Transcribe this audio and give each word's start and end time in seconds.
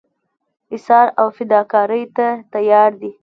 ایثار 0.73 1.07
او 1.19 1.27
فداکارۍ 1.35 2.03
ته 2.15 2.27
تیار 2.53 2.91
دي. 3.01 3.11